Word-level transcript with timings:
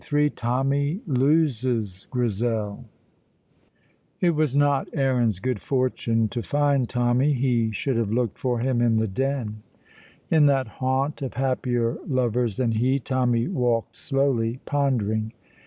CHAPTER 0.03 0.15
XXIII 0.17 0.29
TOMMY 0.31 1.01
LOSES 1.05 2.07
GRIZEL 2.09 2.85
It 4.19 4.31
was 4.31 4.55
not 4.55 4.89
Aaron's 4.93 5.39
good 5.39 5.61
fortune 5.61 6.27
to 6.29 6.41
find 6.41 6.89
Tommy. 6.89 7.33
He 7.33 7.71
should 7.71 7.97
have 7.97 8.11
looked 8.11 8.39
for 8.39 8.57
him 8.57 8.81
in 8.81 8.97
the 8.97 9.07
Den. 9.07 9.61
In 10.31 10.47
that 10.47 10.65
haunt 10.81 11.21
of 11.21 11.35
happier 11.35 11.99
lovers 12.07 12.57
than 12.57 12.71
he, 12.71 12.97
Tommy 12.97 13.47
walked 13.47 13.95
slowly, 13.95 14.59
pondering. 14.65 15.33